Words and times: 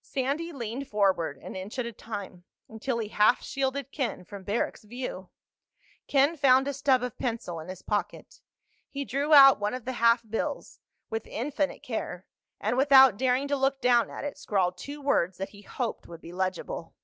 Sandy 0.00 0.52
leaned 0.52 0.88
forward, 0.88 1.36
an 1.36 1.54
inch 1.54 1.78
at 1.78 1.84
a 1.84 1.92
time, 1.92 2.44
until 2.70 2.96
he 2.98 3.08
half 3.08 3.42
shielded 3.42 3.92
Ken 3.92 4.24
from 4.24 4.42
Barrack's 4.42 4.84
view. 4.84 5.28
Ken 6.08 6.34
found 6.38 6.66
a 6.66 6.72
stub 6.72 7.02
of 7.02 7.18
pencil 7.18 7.60
in 7.60 7.68
his 7.68 7.82
pocket. 7.82 8.40
He 8.88 9.04
drew 9.04 9.34
out 9.34 9.60
one 9.60 9.74
of 9.74 9.84
the 9.84 9.92
half 10.00 10.22
bills, 10.26 10.78
with 11.10 11.26
infinite 11.26 11.82
care, 11.82 12.24
and 12.58 12.78
without 12.78 13.18
daring 13.18 13.48
to 13.48 13.56
look 13.58 13.82
down 13.82 14.08
at 14.08 14.24
it 14.24 14.38
scrawled 14.38 14.78
two 14.78 15.02
words 15.02 15.36
that 15.36 15.50
he 15.50 15.60
hoped 15.60 16.06
would 16.08 16.22
be 16.22 16.32
legible. 16.32 16.94